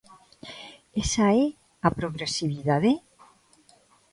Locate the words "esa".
1.03-1.25